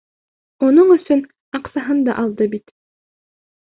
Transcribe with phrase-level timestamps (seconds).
[0.67, 1.21] Уның өсөн
[1.59, 2.77] аҡсаһын да алды бит.